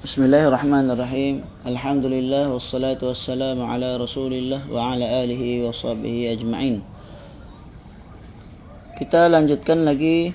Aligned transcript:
Bismillahirrahmanirrahim. 0.00 1.44
Alhamdulillah 1.60 2.48
wassalatu 2.48 3.12
wassalamu 3.12 3.68
ala 3.68 4.00
Rasulillah 4.00 4.64
wa 4.72 4.96
ala 4.96 5.04
alihi 5.04 5.60
wa 5.60 5.76
sahbihi 5.76 6.40
ajma'in. 6.40 6.80
Kita 8.96 9.28
lanjutkan 9.28 9.84
lagi 9.84 10.32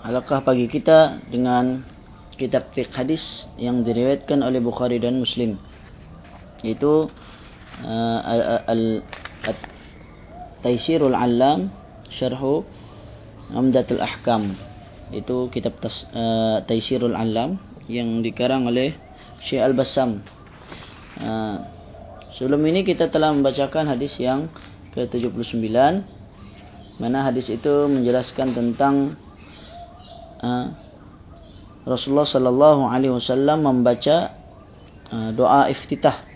halaqah 0.00 0.48
pagi 0.48 0.64
kita 0.64 1.20
dengan 1.28 1.84
kitab 2.40 2.72
fiqh 2.72 2.88
hadis 2.88 3.52
yang 3.60 3.84
diriwayatkan 3.84 4.40
oleh 4.40 4.64
Bukhari 4.64 4.96
dan 4.96 5.20
Muslim. 5.20 5.60
Itu 6.64 7.12
Al-Taisirul 10.64 11.12
uh, 11.12 11.20
Al-Allam 11.20 11.68
Syarhu 12.08 12.64
Amdatul 13.52 14.00
Ahkam 14.00 14.56
itu 15.12 15.48
kitab 15.48 15.80
uh, 15.84 16.60
Taisirul 16.64 17.16
Alam 17.16 17.56
yang 17.88 18.20
dikarang 18.20 18.68
oleh 18.68 18.92
Syekh 19.40 19.64
Al-Bassam. 19.64 20.20
Uh, 21.18 21.64
sebelum 22.36 22.60
ini 22.68 22.84
kita 22.84 23.08
telah 23.08 23.32
membacakan 23.32 23.88
hadis 23.88 24.20
yang 24.20 24.52
ke-79 24.92 25.72
mana 26.98 27.18
hadis 27.30 27.46
itu 27.46 27.86
menjelaskan 27.86 28.58
tentang 28.58 29.14
uh, 30.42 30.66
Rasulullah 31.86 32.26
sallallahu 32.26 32.90
alaihi 32.90 33.14
wasallam 33.14 33.64
membaca 33.64 34.34
uh, 35.14 35.30
doa 35.32 35.70
iftitah. 35.70 36.26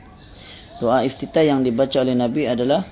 Doa 0.79 1.03
iftitah 1.05 1.45
yang 1.45 1.67
dibaca 1.67 2.01
oleh 2.01 2.15
Nabi 2.15 2.47
adalah 2.49 2.87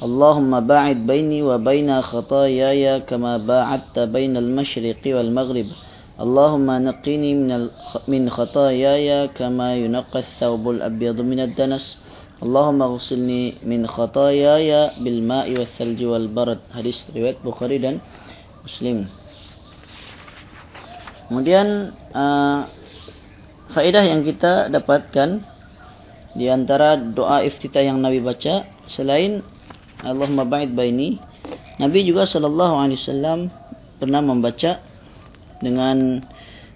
اللهم 0.00 0.52
باعد 0.68 1.08
بيني 1.08 1.40
وبين 1.42 1.88
خطاياي 2.02 3.00
كما 3.08 3.40
باعدت 3.40 3.96
بين 4.12 4.36
المشرق 4.36 5.00
والمغرب 5.06 5.68
اللهم 6.20 6.68
نقني 6.88 7.30
من 7.34 7.50
من 8.08 8.22
خطاياي 8.28 9.28
كما 9.32 9.68
ينقى 9.76 10.18
الثوب 10.20 10.64
الأبيض 10.70 11.18
من 11.20 11.40
الدنس 11.40 11.84
اللهم 12.44 12.78
اغسلني 12.82 13.42
من 13.64 13.88
خطاياي 13.88 15.00
بالماء 15.00 15.48
والثلج 15.56 16.00
والبرد 16.04 16.60
hadis 16.76 17.08
riwayat 17.16 17.40
Bukhari 17.40 17.80
dan 17.80 18.04
Muslim 18.68 19.08
kemudian 21.32 21.96
uh, 22.12 22.68
faedah 23.72 24.04
yang 24.04 24.20
kita 24.20 24.68
dapatkan 24.68 25.40
di 26.36 26.52
antara 26.52 27.00
doa 27.00 27.40
iftitah 27.48 27.80
yang 27.80 28.04
Nabi 28.04 28.20
baca 28.20 28.68
selain 28.84 29.40
Allahumma 30.04 30.44
ba'id 30.44 30.76
baini. 30.76 31.18
Nabi 31.80 32.04
juga 32.04 32.28
sallallahu 32.28 32.74
alaihi 32.76 33.00
wasallam 33.00 33.40
pernah 33.96 34.20
membaca 34.20 34.80
dengan 35.64 36.24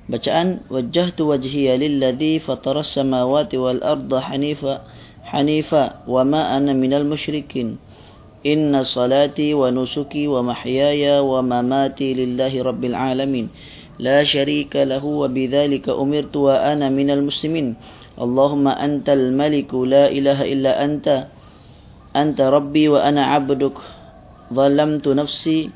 bacaan 0.09 0.65
wajjahtu 0.73 1.29
wajhiya 1.29 1.77
lilladzi 1.77 2.41
fatara 2.41 2.85
samawati 2.85 3.61
wal 3.61 3.81
arda 3.85 4.19
hanifa 4.25 4.85
hanifa 5.29 6.05
wa 6.09 6.25
ma 6.25 6.53
ana 6.57 6.73
minal 6.73 7.05
musyrikin. 7.05 7.77
Inna 8.41 8.89
salati 8.89 9.53
wa 9.53 9.69
nusuki 9.69 10.25
wa 10.25 10.41
mahyaya 10.41 11.21
wa 11.21 11.45
mamati 11.45 12.17
lillahi 12.17 12.65
rabbil 12.65 12.97
alamin. 12.97 13.49
لا 14.01 14.25
شريك 14.25 14.73
له 14.89 15.05
وبذلك 15.05 15.85
أمرت 15.93 16.33
وأنا 16.33 16.89
من 16.89 17.09
المسلمين 17.13 17.77
اللهم 18.17 18.65
أنت 18.69 19.09
الملك 19.13 19.69
لا 19.77 20.09
إله 20.09 20.41
إلا 20.41 20.73
أنت 20.85 21.07
أنت 22.16 22.42
ربي 22.42 22.90
وأنا 22.90 23.26
عبدك. 23.26 23.78
ظلمت 24.54 25.08
نفسي 25.08 25.70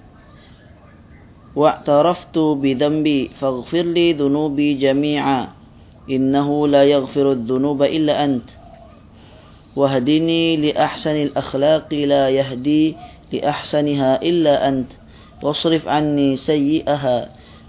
واعترفت 1.55 2.37
بذنبي. 2.37 3.27
فاغفر 3.39 3.81
لي 3.81 4.13
ذنوبي 4.13 4.73
جميعا. 4.73 5.47
إنه 6.09 6.67
لا 6.67 6.83
يغفر 6.83 7.31
الذنوب 7.31 7.83
إلا 7.83 8.23
أنت. 8.23 8.49
واهدني 9.75 10.57
لأحسن 10.57 11.15
الأخلاق 11.15 11.93
لا 11.93 12.29
يهدي 12.29 12.95
لأحسنها 13.33 14.21
إلا 14.21 14.67
أنت. 14.67 14.91
واصرف 15.43 15.87
عني 15.87 16.35
سيئها. 16.35 17.17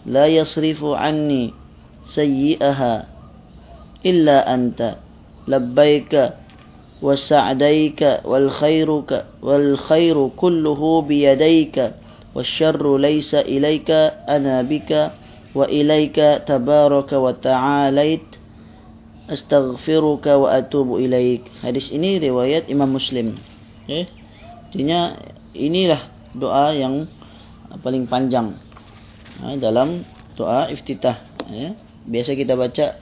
لا 0.06 0.26
يصرف 0.26 0.84
عني 0.84 1.52
سيئها 2.02 3.06
إلا 4.06 4.54
أنت. 4.54 4.96
لبيك 5.48 6.32
وسعديك 7.05 8.01
والخيرك 8.25 9.11
والخير 9.43 10.17
كله 10.35 10.81
بيديك 11.01 11.77
والشر 12.35 12.83
ليس 12.97 13.31
إليك 13.35 13.89
أنا 14.25 14.61
بك 14.61 14.91
وإليك 15.55 16.17
تبارك 16.47 17.11
وتعاليت 17.13 18.27
أستغفرك 19.25 20.25
وأتوب 20.27 20.89
إليك 20.95 21.43
hadis 21.65 21.91
ini 21.91 22.21
riwayat 22.21 22.71
Imam 22.71 22.95
Muslim 22.95 23.35
okay. 23.83 24.07
artinya 24.71 25.19
inilah 25.51 26.01
doa 26.35 26.75
yang 26.75 27.07
paling 27.83 28.07
panjang 28.07 28.55
dalam 29.59 30.07
doa 30.35 30.71
iftitah 30.71 31.19
ya. 31.51 31.75
biasa 32.07 32.35
kita 32.37 32.55
baca 32.55 32.95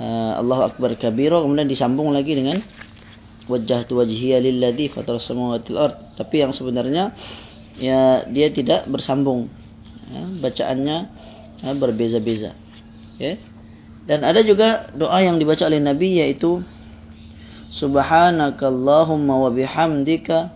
uh, 0.00 0.40
Allahu 0.40 0.62
Akbar 0.72 0.96
kabira 0.96 1.40
kemudian 1.42 1.68
disambung 1.68 2.12
lagi 2.12 2.32
dengan 2.36 2.60
wajah 3.51 3.83
tu 3.83 3.99
wajhiya 3.99 4.39
lilladhi 4.39 4.87
fatar 4.87 5.19
samawati 5.19 5.75
ard. 5.75 6.15
Tapi 6.15 6.41
yang 6.41 6.55
sebenarnya 6.55 7.11
ya 7.75 8.23
dia 8.31 8.47
tidak 8.49 8.87
bersambung. 8.87 9.51
Ya, 10.11 10.23
bacaannya 10.39 10.97
ya, 11.63 11.71
berbeza-beza. 11.75 12.55
Ya. 13.21 13.37
dan 14.09 14.25
ada 14.25 14.41
juga 14.41 14.89
doa 14.97 15.21
yang 15.21 15.37
dibaca 15.37 15.61
oleh 15.69 15.77
nabi 15.77 16.17
yaitu 16.17 16.65
subhanakallahumma 17.69 19.45
wa 19.45 19.49
bihamdika 19.53 20.51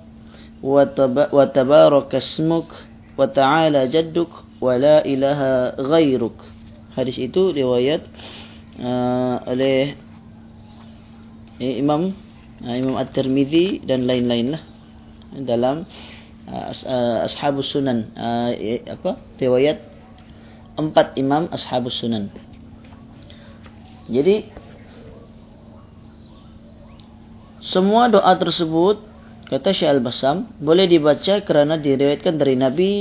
wa 0.65 1.45
tabarakasmuk 1.45 2.67
wa 3.15 3.25
ta'ala 3.29 3.85
jadduk 3.87 4.33
wa 4.57 4.73
la 4.75 5.05
ilaha 5.05 5.77
ghairuk 5.77 6.35
hadis 6.97 7.21
itu 7.21 7.53
riwayat 7.53 8.01
uh, 8.81 9.45
oleh 9.45 9.93
eh, 11.61 11.73
Imam 11.79 12.17
Imam 12.63 12.95
At-Tirmizi 12.95 13.83
dan 13.83 14.07
lain-lain 14.07 14.55
lah. 14.55 14.63
Dalam 15.35 15.83
uh, 16.47 16.71
uh, 16.71 17.27
Ashabus 17.27 17.75
Sunan. 17.75 18.15
Uh, 18.15 18.51
apa? 18.87 19.19
Riwayat 19.35 19.83
empat 20.79 21.15
Imam 21.19 21.51
Ashabus 21.51 21.99
Sunan. 21.99 22.31
Jadi 24.05 24.45
semua 27.65 28.05
doa 28.07 28.29
tersebut 28.37 29.01
kata 29.49 29.73
Syekh 29.73 29.89
Al-Basam 29.89 30.53
boleh 30.61 30.85
dibaca 30.85 31.41
kerana 31.41 31.75
diriwayatkan 31.81 32.37
dari 32.37 32.55
Nabi. 32.55 32.91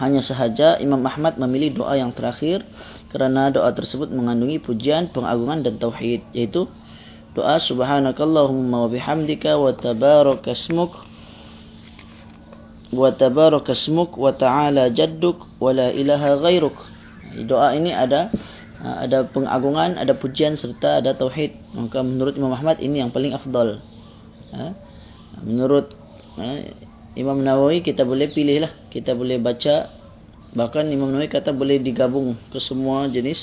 Hanya 0.00 0.24
sahaja 0.24 0.80
Imam 0.80 1.04
Ahmad 1.04 1.36
memilih 1.36 1.84
doa 1.84 1.92
yang 1.92 2.08
terakhir 2.16 2.64
kerana 3.12 3.52
doa 3.52 3.68
tersebut 3.76 4.08
mengandungi 4.08 4.56
pujian, 4.56 5.12
pengagungan 5.12 5.60
dan 5.60 5.76
tauhid 5.76 6.24
yaitu 6.32 6.64
doa 7.36 7.56
subhanakallahumma 7.62 8.86
wa 8.86 8.88
bihamdika 8.90 9.54
wa 9.58 9.70
tabaraka 9.74 10.54
ismuk 10.54 10.92
wa 12.90 13.08
tabaraka 13.14 13.72
ismuk 13.74 14.18
wa 14.18 14.34
ta'ala 14.34 14.90
jadduk 14.90 15.46
wa 15.62 15.70
la 15.70 15.94
ilaha 15.94 16.38
ghairuk 16.42 16.74
doa 17.46 17.74
ini 17.78 17.94
ada 17.94 18.34
ada 18.80 19.28
pengagungan 19.28 20.00
ada 20.00 20.16
pujian 20.16 20.56
serta 20.56 21.04
ada 21.04 21.12
tauhid. 21.12 21.52
Maka 21.76 22.00
menurut 22.00 22.32
Imam 22.32 22.56
Ahmad 22.56 22.80
ini 22.80 23.04
yang 23.04 23.12
paling 23.12 23.36
afdal. 23.36 23.84
Ha? 24.50 24.72
menurut 25.44 25.94
ha, 26.36 26.46
Imam 27.16 27.38
Nawawi 27.40 27.80
kita 27.86 28.02
boleh 28.02 28.30
pilih 28.30 28.66
lah 28.66 28.72
kita 28.90 29.14
boleh 29.14 29.38
baca 29.38 29.88
bahkan 30.52 30.86
Imam 30.90 31.10
Nawawi 31.10 31.30
kata 31.30 31.54
boleh 31.54 31.78
digabung 31.78 32.34
ke 32.50 32.58
semua 32.58 33.06
jenis 33.06 33.38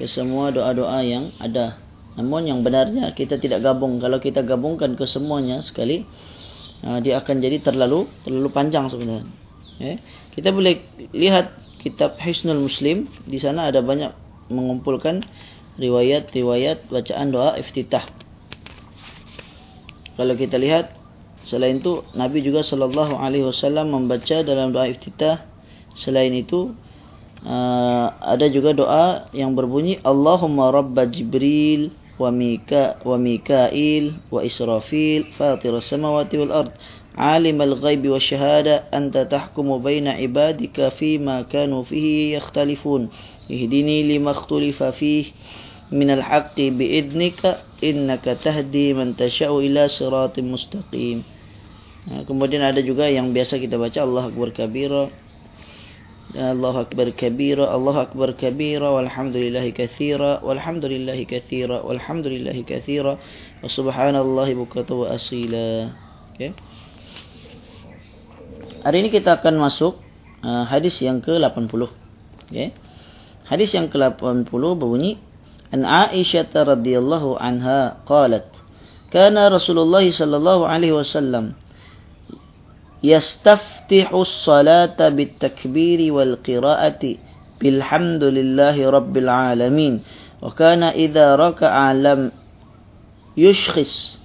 ke 0.00 0.08
semua 0.08 0.48
doa-doa 0.48 1.04
yang 1.04 1.30
ada 1.36 1.76
Namun 2.20 2.52
yang 2.52 2.60
benarnya 2.60 3.16
kita 3.16 3.40
tidak 3.40 3.64
gabung. 3.64 3.96
Kalau 3.96 4.20
kita 4.20 4.44
gabungkan 4.44 4.92
ke 4.92 5.08
semuanya 5.08 5.64
sekali, 5.64 6.04
uh, 6.84 7.00
dia 7.00 7.16
akan 7.16 7.40
jadi 7.40 7.64
terlalu 7.64 8.04
terlalu 8.28 8.48
panjang 8.52 8.92
sebenarnya. 8.92 9.32
Eh? 9.80 9.96
Kita 10.36 10.52
boleh 10.52 10.84
lihat 11.16 11.56
kitab 11.80 12.20
Hisnul 12.20 12.60
Muslim. 12.60 13.08
Di 13.24 13.40
sana 13.40 13.72
ada 13.72 13.80
banyak 13.80 14.12
mengumpulkan 14.52 15.24
riwayat-riwayat 15.80 16.92
bacaan 16.92 17.32
doa 17.32 17.56
iftitah. 17.56 18.04
Kalau 20.20 20.36
kita 20.36 20.60
lihat 20.60 20.92
selain 21.48 21.80
itu 21.80 22.04
Nabi 22.12 22.44
juga 22.44 22.60
sallallahu 22.60 23.16
alaihi 23.16 23.48
wasallam 23.48 23.96
membaca 23.96 24.44
dalam 24.44 24.76
doa 24.76 24.84
iftitah. 24.92 25.48
Selain 25.96 26.36
itu 26.36 26.76
uh, 27.48 28.06
ada 28.20 28.44
juga 28.52 28.76
doa 28.76 29.32
yang 29.32 29.56
berbunyi 29.56 29.96
Allahumma 30.04 30.68
rabba 30.68 31.08
Jibril 31.08 31.99
وميكا 32.19 33.03
وميكائيل 33.07 34.05
وإسرافيل 34.31 35.21
فاطر 35.35 35.77
السماوات 35.77 36.35
والأرض 36.35 36.71
عالم 37.15 37.61
الغيب 37.61 38.07
والشهادة 38.07 38.75
أنت 38.93 39.17
تحكم 39.31 39.67
بين 39.83 40.07
عبادك 40.07 40.89
فيما 40.99 41.41
كانوا 41.41 41.83
فيه 41.83 42.37
يختلفون 42.37 43.09
اهدني 43.51 43.97
لما 44.17 44.31
اختلف 44.31 44.83
فيه 44.83 45.25
من 45.91 46.09
الحق 46.09 46.57
بإذنك 46.57 47.41
إنك 47.83 48.25
تهدي 48.43 48.93
من 48.93 49.15
تشاء 49.15 49.51
إلى 49.59 49.87
صراط 49.87 50.39
مستقيم 50.39 51.19
Kemudian 52.05 52.61
ada 52.61 52.85
juga 52.85 53.09
yang 53.09 53.33
biasa 53.33 53.57
kita 53.57 53.81
baca 53.81 53.97
Allah 54.05 54.29
Akbar 54.29 54.53
Kabira 54.53 55.09
الله 56.35 56.81
أكبر 56.81 57.09
كبيرا 57.15 57.75
الله 57.75 57.95
أكبر 58.01 58.29
كبيرا 58.35 58.89
والحمد 58.89 59.35
لله 59.39 59.69
كثيرا 59.71 60.43
والحمد 60.43 60.85
لله 60.85 61.23
كثيرا 61.23 61.77
والحمد 61.87 62.27
لله 62.27 62.57
كثيرا 62.67 63.13
وسبحان 63.63 64.15
الله 64.15 64.47
بكرة 64.53 64.89
وأصيلا 64.91 65.67
okay. 66.35 66.51
Hari 68.83 68.97
ini 69.01 69.09
kita 69.09 69.39
akan 69.39 69.63
masuk 69.63 69.97
uh, 70.43 70.67
hadis 70.67 70.99
yang 70.99 71.23
ke-80 71.23 71.81
okay. 72.51 72.75
Hadis 73.47 73.71
yang 73.77 73.87
ke-80 73.87 74.51
berbunyi 74.51 75.21
An 75.71 75.87
Aisyah 75.87 76.51
radhiyallahu 76.51 77.39
anha 77.39 78.03
qalat 78.03 78.49
Kana 79.09 79.47
Rasulullah 79.47 80.03
sallallahu 80.03 80.67
alaihi 80.67 80.93
wasallam 80.93 81.55
يستفتح 83.04 84.14
الصلاة 84.14 85.08
بالتكبير 85.08 86.12
والقراءة 86.12 87.14
بالحمد 87.60 88.24
لله 88.24 88.90
رب 88.90 89.16
العالمين. 89.16 90.00
وكان 90.42 90.82
إذا 90.82 91.36
ركع 91.36 91.92
لم 91.92 92.32
يشخص 93.36 94.20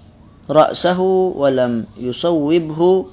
رأسه 0.50 1.00
ولم 1.36 1.86
يصوبه 1.98 3.06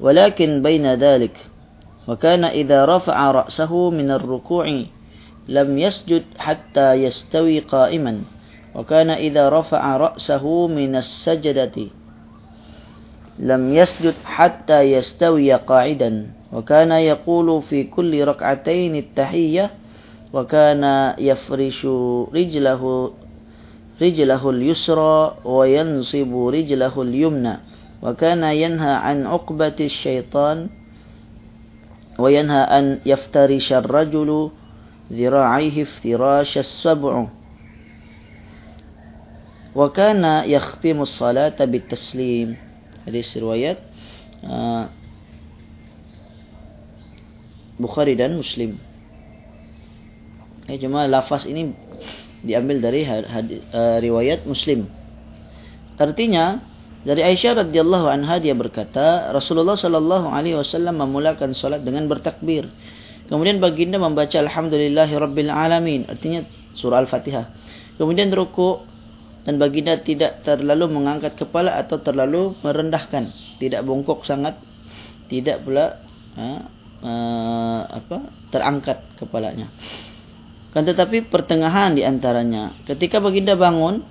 ولكن 0.00 0.62
بين 0.62 0.94
ذلك 0.94 1.46
وكان 2.08 2.44
إذا 2.44 2.84
رفع 2.84 3.30
رأسه 3.30 3.90
من 3.90 4.10
الركوع 4.10 4.84
لم 5.48 5.78
يسجد 5.78 6.24
حتى 6.38 6.92
يستوي 6.92 7.60
قائما 7.60 8.22
وكان 8.74 9.10
إذا 9.10 9.48
رفع 9.48 9.96
رأسه 9.96 10.66
من 10.66 10.96
السجدة 10.96 11.86
لم 13.38 13.74
يسجد 13.74 14.14
حتى 14.24 14.80
يستوي 14.80 15.52
قاعدا. 15.54 16.26
وكان 16.52 16.92
يقول 16.92 17.62
في 17.62 17.84
كل 17.84 18.24
ركعتين 18.24 18.96
التحية 18.96 19.70
وكان 20.32 21.14
يفرش 21.18 21.86
رجله 22.34 23.12
رجله 24.02 24.50
اليسرى 24.50 25.36
وينصب 25.44 26.46
رجله 26.48 27.02
اليمنى. 27.02 27.56
وكان 28.02 28.42
ينهى 28.42 28.90
عن 28.92 29.26
عقبة 29.26 29.76
الشيطان 29.80 30.68
وينهى 32.18 32.62
أن 32.62 32.98
يفترش 33.06 33.72
الرجل 33.72 34.50
ذراعيه 35.12 35.82
افتراش 35.82 36.58
السبع. 36.58 37.26
وكان 39.74 40.24
يختم 40.50 41.00
الصلاة 41.00 41.64
بالتسليم. 41.64 42.67
Hadis 43.08 43.32
riwayat 43.34 43.80
uh, 44.44 44.92
Bukhari 47.78 48.18
dan 48.18 48.34
Muslim. 48.34 48.74
Eh 50.66 50.76
cuma 50.82 51.06
lafaz 51.06 51.46
ini 51.46 51.72
diambil 52.42 52.82
dari 52.82 53.06
uh, 53.06 53.98
riwayat 54.02 54.44
Muslim. 54.44 54.90
Artinya 55.98 56.62
dari 57.06 57.22
Aisyah 57.22 57.66
radhiyallahu 57.66 58.06
anha 58.10 58.42
dia 58.42 58.52
berkata 58.52 59.30
Rasulullah 59.30 59.78
sallallahu 59.78 60.28
alaihi 60.28 60.58
wasallam 60.58 60.98
memulakan 60.98 61.54
salat 61.54 61.86
dengan 61.86 62.10
bertakbir. 62.10 62.66
Kemudian 63.30 63.62
baginda 63.62 64.00
membaca 64.00 64.34
alhamdulillahirabbil 64.34 65.52
alamin 65.52 66.04
artinya 66.10 66.42
surah 66.74 67.06
al-Fatihah. 67.06 67.50
Kemudian 67.94 68.30
rukuk 68.34 68.82
dan 69.48 69.56
baginda 69.56 69.96
tidak 70.04 70.44
terlalu 70.44 70.92
mengangkat 70.92 71.32
kepala 71.40 71.80
atau 71.80 71.96
terlalu 72.04 72.52
merendahkan 72.60 73.32
tidak 73.56 73.80
bongkok 73.80 74.20
sangat 74.28 74.60
tidak 75.32 75.64
pula 75.64 76.04
ha, 76.36 76.68
uh, 77.00 77.80
apa 77.88 78.28
terangkat 78.52 79.08
kepalanya 79.16 79.72
kan 80.76 80.84
tetapi 80.84 81.32
pertengahan 81.32 81.96
di 81.96 82.04
antaranya 82.04 82.76
ketika 82.84 83.24
baginda 83.24 83.56
bangun 83.56 84.04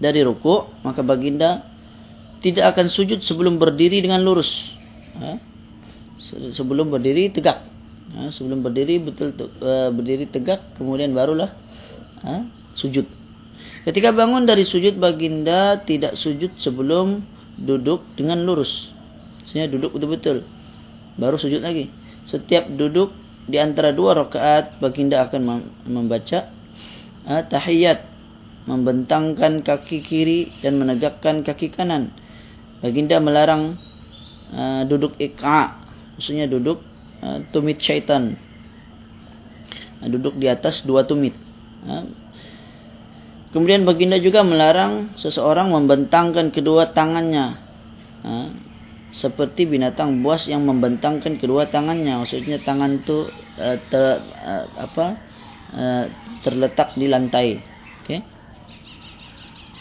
dari 0.00 0.24
ruku 0.24 0.64
maka 0.80 1.04
baginda 1.04 1.68
tidak 2.40 2.72
akan 2.72 2.88
sujud 2.88 3.20
sebelum 3.20 3.60
berdiri 3.60 4.00
dengan 4.00 4.24
lurus 4.24 4.48
ha? 5.20 5.36
sebelum 6.56 6.88
berdiri 6.88 7.36
tegak 7.36 7.68
ha? 8.16 8.32
sebelum 8.32 8.64
berdiri 8.64 8.96
betul 8.96 9.36
uh, 9.36 9.92
berdiri 9.92 10.24
tegak 10.24 10.72
kemudian 10.80 11.12
barulah 11.12 11.52
ha? 12.24 12.48
sujud 12.72 13.27
Ketika 13.88 14.12
bangun 14.12 14.44
dari 14.44 14.68
sujud 14.68 15.00
baginda 15.00 15.80
tidak 15.80 16.12
sujud 16.20 16.52
sebelum 16.60 17.24
duduk 17.56 18.04
dengan 18.20 18.44
lurus. 18.44 18.92
Maksudnya 19.40 19.64
duduk 19.64 19.96
betul-betul. 19.96 20.44
Baru 21.16 21.40
sujud 21.40 21.64
lagi. 21.64 21.88
Setiap 22.28 22.68
duduk 22.68 23.16
di 23.48 23.56
antara 23.56 23.96
dua 23.96 24.12
rakaat 24.12 24.76
baginda 24.76 25.24
akan 25.24 25.64
membaca 25.88 26.52
uh, 27.24 27.40
tahiyat. 27.48 28.04
Membentangkan 28.68 29.64
kaki 29.64 30.04
kiri 30.04 30.52
dan 30.60 30.76
menegakkan 30.76 31.40
kaki 31.40 31.72
kanan. 31.72 32.12
Baginda 32.84 33.16
melarang 33.24 33.80
uh, 34.52 34.84
duduk 34.84 35.16
ik'a. 35.16 35.80
Maksudnya 36.20 36.44
duduk 36.44 36.84
uh, 37.24 37.40
tumit 37.56 37.80
syaitan. 37.80 38.36
Uh, 40.04 40.12
duduk 40.12 40.36
di 40.36 40.44
atas 40.44 40.84
dua 40.84 41.08
tumit. 41.08 41.32
Uh, 41.88 42.27
Kemudian 43.48 43.88
baginda 43.88 44.20
juga 44.20 44.44
melarang 44.44 45.16
seseorang 45.16 45.72
membentangkan 45.72 46.52
kedua 46.52 46.92
tangannya. 46.92 47.56
Ha, 48.20 48.34
seperti 49.16 49.64
binatang 49.64 50.20
buas 50.20 50.44
yang 50.44 50.68
membentangkan 50.68 51.40
kedua 51.40 51.72
tangannya. 51.72 52.20
Maksudnya 52.20 52.60
tangan 52.60 53.00
itu 53.00 53.24
uh, 53.56 53.76
ter, 53.88 54.20
uh, 54.20 54.64
apa, 54.76 55.06
uh, 55.72 56.04
terletak 56.44 56.92
di 56.92 57.08
lantai. 57.08 57.64
Okay? 58.04 58.20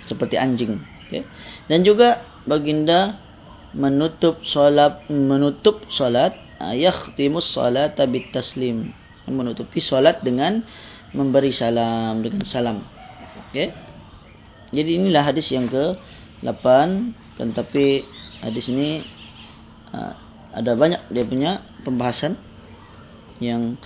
Seperti 0.07 0.39
anjing. 0.39 0.79
Okay? 1.07 1.27
Dan 1.67 1.83
juga 1.83 2.23
baginda 2.47 3.19
menutup 3.75 4.47
solat 4.47 5.03
menutup 5.11 5.83
solat 5.91 6.39
yakhtimus 6.57 7.51
solat 7.51 7.99
bit 8.07 8.31
taslim 8.31 8.95
menutupi 9.27 9.83
solat 9.83 10.23
dengan 10.23 10.63
memberi 11.11 11.51
salam 11.51 12.23
dengan 12.23 12.47
salam 12.47 12.79
Okay. 13.57 13.73
Jadi 14.69 15.01
inilah 15.01 15.25
hadis 15.25 15.49
yang 15.49 15.65
ke-8 15.65 16.65
kan 17.41 17.47
tapi 17.57 18.05
hadis 18.45 18.69
ini 18.69 19.01
uh, 19.89 20.13
ada 20.53 20.77
banyak 20.77 21.09
dia 21.09 21.25
punya 21.25 21.65
pembahasan 21.81 22.37
yang 23.41 23.81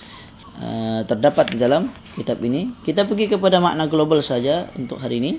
uh, 0.59 1.07
terdapat 1.07 1.55
di 1.55 1.57
dalam 1.63 1.87
kitab 2.19 2.43
ini. 2.43 2.75
Kita 2.83 3.07
pergi 3.07 3.31
kepada 3.31 3.63
makna 3.63 3.87
global 3.87 4.19
saja 4.19 4.75
untuk 4.75 4.99
hari 4.99 5.23
ini. 5.23 5.31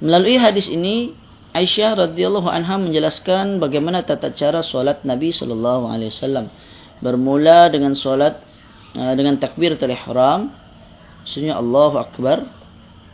Melalui 0.00 0.40
hadis 0.40 0.72
ini 0.72 1.12
Aisyah 1.52 2.08
radhiyallahu 2.08 2.48
anha 2.48 2.80
menjelaskan 2.80 3.60
bagaimana 3.60 4.00
tata 4.00 4.32
cara 4.32 4.64
solat 4.64 5.04
Nabi 5.04 5.28
sallallahu 5.28 5.92
alaihi 5.92 6.08
wasallam. 6.08 6.48
Bermula 7.04 7.68
dengan 7.68 7.92
solat 7.92 8.40
uh, 8.96 9.12
dengan 9.12 9.36
takbiratul 9.36 9.92
ihram. 9.92 10.56
Maksudnya 11.20 11.60
Allahu 11.60 12.00
akbar 12.00 12.61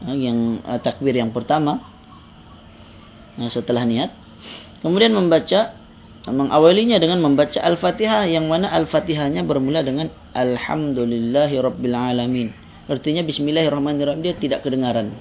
yang 0.07 0.62
uh, 0.62 0.78
takbir 0.78 1.17
yang 1.17 1.35
pertama. 1.35 1.83
Uh, 3.38 3.50
setelah 3.50 3.83
niat. 3.83 4.14
Kemudian 4.78 5.11
membaca 5.11 5.75
mengawalinya 6.28 7.00
dengan 7.00 7.25
membaca 7.25 7.57
al-fatihah 7.59 8.28
yang 8.28 8.47
mana 8.47 8.69
al-fatihahnya 8.69 9.43
bermula 9.49 9.81
dengan 9.81 10.12
alhamdulillahirabbil 10.37 11.97
artinya 12.88 13.23
bismillahirrahmanirrahim 13.25 14.21
dia 14.25 14.35
tidak 14.37 14.64
kedengaran. 14.64 15.12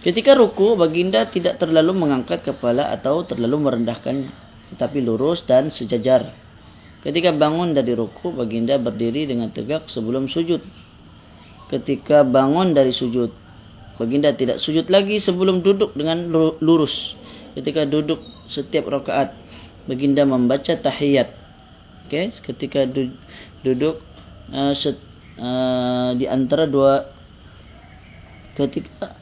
Ketika 0.00 0.32
ruku 0.32 0.80
baginda 0.80 1.28
tidak 1.28 1.60
terlalu 1.60 1.92
mengangkat 1.92 2.40
kepala 2.40 2.88
atau 2.88 3.20
terlalu 3.28 3.68
merendahkan 3.68 4.32
tetapi 4.72 5.04
lurus 5.04 5.44
dan 5.44 5.68
sejajar. 5.68 6.32
Ketika 7.04 7.32
bangun 7.32 7.76
dari 7.76 7.92
ruku 7.92 8.32
baginda 8.32 8.80
berdiri 8.80 9.28
dengan 9.28 9.52
tegak 9.52 9.88
sebelum 9.92 10.28
sujud. 10.28 10.60
Ketika 11.68 12.24
bangun 12.24 12.72
dari 12.72 12.96
sujud 12.96 13.30
Baginda 14.00 14.32
tidak 14.32 14.64
sujud 14.64 14.88
lagi 14.88 15.20
sebelum 15.20 15.60
duduk 15.60 15.92
dengan 15.92 16.32
lurus. 16.64 17.12
Ketika 17.52 17.84
duduk 17.84 18.24
setiap 18.48 18.88
rakaat, 18.88 19.36
baginda 19.84 20.24
membaca 20.24 20.72
tahiyat. 20.72 21.36
Okay, 22.08 22.32
ketika 22.40 22.88
duduk 23.60 24.00
uh, 24.56 24.72
set, 24.72 24.96
uh, 25.36 26.16
di 26.16 26.24
antara 26.24 26.64
dua 26.64 27.12
ketika 28.56 29.20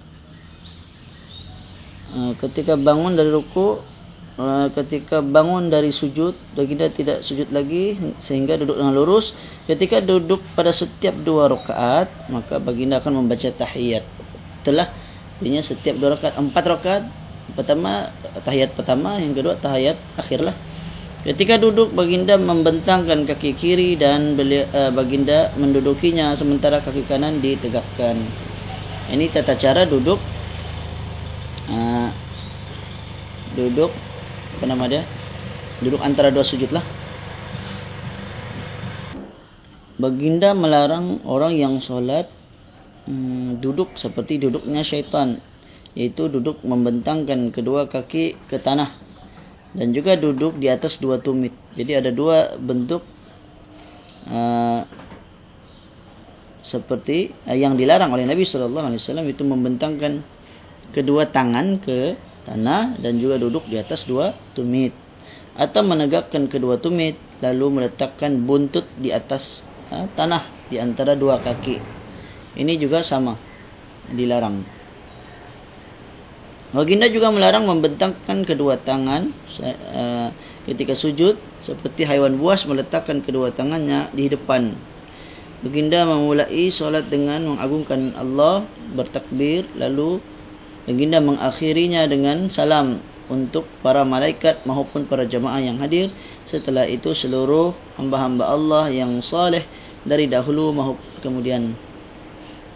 uh, 2.15 2.33
ketika 2.39 2.79
bangun 2.79 3.19
dari 3.19 3.35
ruku 3.35 3.83
uh, 4.39 4.73
ketika 4.73 5.21
bangun 5.21 5.69
dari 5.69 5.93
sujud 5.93 6.33
baginda 6.57 6.89
tidak 6.89 7.27
sujud 7.27 7.51
lagi 7.53 7.99
sehingga 8.25 8.57
duduk 8.57 8.81
dengan 8.81 8.97
lurus 8.97 9.37
ketika 9.69 10.01
duduk 10.01 10.41
pada 10.57 10.73
setiap 10.73 11.13
dua 11.21 11.53
rakaat 11.53 12.09
maka 12.33 12.57
baginda 12.57 13.05
akan 13.05 13.21
membaca 13.21 13.53
tahiyat 13.53 14.07
telah 14.69 14.93
artinya 15.41 15.65
setiap 15.65 15.97
dua 15.97 16.21
rakaat 16.21 16.37
empat 16.37 16.65
rakaat 16.69 17.05
pertama 17.57 18.13
tahiyat 18.45 18.77
pertama 18.77 19.17
yang 19.17 19.33
kedua 19.33 19.57
tahiyat 19.57 19.97
akhirlah 20.21 20.53
ketika 21.27 21.59
duduk 21.59 21.91
baginda 21.93 22.39
membentangkan 22.39 23.27
kaki 23.27 23.59
kiri 23.59 23.99
dan 23.99 24.39
uh, 24.39 24.91
baginda 24.95 25.51
mendudukinya 25.59 26.33
sementara 26.39 26.79
kaki 26.81 27.05
kanan 27.05 27.43
ditegakkan. 27.43 28.23
Ini 29.09 29.33
tata 29.33 29.57
cara 29.57 29.89
duduk. 29.89 30.21
Uh, 31.69 32.09
duduk 33.57 33.93
apa 34.57 34.65
nama 34.65 34.85
dia? 34.89 35.03
Duduk 35.85 36.01
antara 36.01 36.31
dua 36.31 36.47
sujud 36.47 36.71
lah. 36.71 36.85
Baginda 39.99 40.55
melarang 40.55 41.21
orang 41.27 41.59
yang 41.59 41.83
solat 41.83 42.31
hmm, 43.09 43.65
duduk 43.65 43.97
seperti 43.97 44.37
duduknya 44.37 44.85
syaitan. 44.85 45.41
Yaitu 45.97 46.29
duduk 46.29 46.61
membentangkan 46.63 47.51
kedua 47.51 47.89
kaki 47.89 48.37
ke 48.47 48.61
tanah. 48.61 48.95
Dan 49.73 49.97
juga 49.97 50.15
duduk 50.15 50.61
di 50.61 50.69
atas 50.69 51.01
dua 51.01 51.19
tumit. 51.19 51.57
Jadi 51.75 51.93
ada 51.97 52.11
dua 52.13 52.61
bentuk 52.61 53.03
uh, 54.29 54.85
seperti 56.65 57.33
uh, 57.49 57.57
yang 57.57 57.75
dilarang 57.75 58.13
oleh 58.13 58.29
Nabi 58.29 58.45
sallallahu 58.45 58.93
alaihi 58.93 59.01
wasallam 59.01 59.29
itu 59.29 59.43
membentangkan 59.45 60.13
kedua 60.93 61.29
tangan 61.33 61.81
ke 61.81 62.17
tanah 62.49 63.01
dan 63.01 63.21
juga 63.21 63.37
duduk 63.41 63.69
di 63.69 63.77
atas 63.81 64.05
dua 64.05 64.37
tumit. 64.53 64.93
Atau 65.59 65.83
menegakkan 65.83 66.47
kedua 66.47 66.79
tumit 66.79 67.19
lalu 67.43 67.83
meletakkan 67.83 68.47
buntut 68.47 68.87
di 68.95 69.11
atas 69.11 69.67
ha, 69.91 70.07
tanah 70.15 70.71
di 70.71 70.79
antara 70.79 71.19
dua 71.19 71.43
kaki 71.43 71.98
ini 72.57 72.79
juga 72.81 73.05
sama 73.05 73.37
dilarang 74.09 74.79
Baginda 76.69 77.09
juga 77.09 77.33
melarang 77.33 77.65
membentangkan 77.65 78.45
kedua 78.45 78.77
tangan 78.85 79.33
uh, 79.65 80.29
ketika 80.69 80.93
sujud 80.93 81.41
seperti 81.65 82.05
haiwan 82.05 82.37
buas 82.37 82.69
meletakkan 82.69 83.25
kedua 83.25 83.57
tangannya 83.57 84.13
di 84.13 84.29
depan. 84.29 84.77
Baginda 85.65 86.05
memulai 86.05 86.69
solat 86.69 87.09
dengan 87.09 87.57
mengagungkan 87.57 88.13
Allah, 88.21 88.69
bertakbir 88.93 89.65
lalu 89.81 90.21
Baginda 90.85 91.25
mengakhirinya 91.25 92.05
dengan 92.05 92.53
salam 92.53 93.01
untuk 93.33 93.65
para 93.81 94.05
malaikat 94.05 94.69
maupun 94.69 95.09
para 95.09 95.25
jemaah 95.25 95.65
yang 95.65 95.81
hadir. 95.81 96.13
Setelah 96.53 96.85
itu 96.85 97.17
seluruh 97.17 97.73
hamba-hamba 97.97 98.45
Allah 98.45 98.93
yang 98.93 99.25
saleh 99.25 99.65
dari 100.05 100.29
dahulu 100.29 100.77
maupun 100.77 101.01
kemudian 101.25 101.73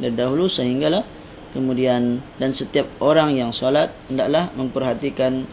dari 0.03 0.19
dahulu 0.19 0.51
sehinggalah 0.51 1.07
kemudian 1.55 2.19
dan 2.43 2.51
setiap 2.51 2.91
orang 2.99 3.39
yang 3.39 3.55
solat 3.55 3.95
hendaklah 4.11 4.51
memperhatikan 4.59 5.47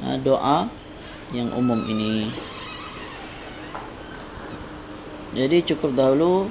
uh, 0.00 0.16
doa 0.24 0.72
yang 1.36 1.52
umum 1.52 1.84
ini. 1.84 2.32
Jadi 5.32 5.64
cukup 5.64 5.96
dahulu 5.96 6.48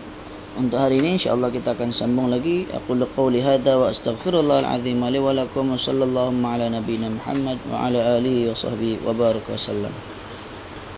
untuk 0.58 0.78
hari 0.82 1.02
ini. 1.02 1.22
Insyaallah 1.22 1.54
kita 1.54 1.78
akan 1.78 1.94
sambung 1.94 2.34
lagi. 2.34 2.66
Aku 2.74 2.98
qouli 3.14 3.42
hadza 3.42 3.78
wa 3.78 3.94
astaghfirullahal 3.94 4.66
azim 4.66 5.02
li 5.06 5.20
wa 5.22 5.38
lakum 5.38 5.78
sallallahu 5.78 6.34
ala 6.42 6.66
nabiyyina 6.70 7.14
muhammad 7.14 7.62
wa 7.70 7.90
ala 7.90 8.18
alihi 8.18 8.50
wa 8.50 8.58
sahbihi 8.58 9.06
wa 9.06 9.14
baraka 9.14 9.54
wasallam 9.54 9.94